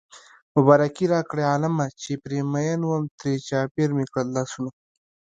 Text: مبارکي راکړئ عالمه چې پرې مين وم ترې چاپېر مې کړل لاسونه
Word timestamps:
مبارکي 0.55 1.05
راکړئ 1.13 1.43
عالمه 1.51 1.85
چې 2.01 2.11
پرې 2.23 2.39
مين 2.51 2.79
وم 2.85 3.03
ترې 3.19 3.33
چاپېر 3.47 3.89
مې 3.95 4.05
کړل 4.13 4.27
لاسونه 4.35 4.69